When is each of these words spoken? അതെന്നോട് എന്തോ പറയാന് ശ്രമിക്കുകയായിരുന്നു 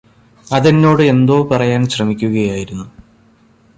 അതെന്നോട് 0.47 1.03
എന്തോ 1.03 1.37
പറയാന് 1.43 1.87
ശ്രമിക്കുകയായിരുന്നു 1.87 2.87